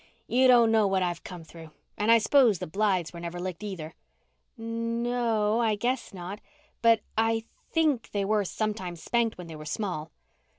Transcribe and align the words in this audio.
"You 0.27 0.47
don't 0.47 0.71
know 0.71 0.87
what 0.87 1.03
I've 1.03 1.23
come 1.23 1.43
through. 1.43 1.69
And 1.95 2.11
I 2.11 2.17
s'pose 2.17 2.57
the 2.57 2.65
Blythes 2.65 3.13
were 3.13 3.19
never 3.19 3.39
licked 3.39 3.61
either?" 3.63 3.93
"No 4.57 5.57
o 5.59 5.59
o, 5.59 5.59
I 5.61 5.75
guess 5.75 6.11
not. 6.11 6.41
But 6.81 7.01
I 7.19 7.43
think 7.71 8.09
they 8.09 8.25
were 8.25 8.43
sometimes 8.43 9.03
spanked 9.03 9.37
when 9.37 9.45
they 9.45 9.55
were 9.55 9.63
small." 9.63 10.09